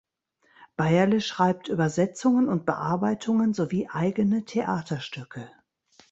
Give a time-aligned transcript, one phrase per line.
[0.77, 5.47] Beyeler schreibt Übersetzungen und Bearbeitungen sowie eigene Theaterstücke.